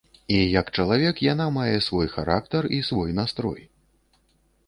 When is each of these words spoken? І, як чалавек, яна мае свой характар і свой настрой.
І, 0.17 0.37
як 0.59 0.69
чалавек, 0.83 1.19
яна 1.33 1.45
мае 1.57 1.75
свой 1.89 2.07
характар 2.15 2.69
і 2.77 2.81
свой 2.89 3.11
настрой. 3.19 3.61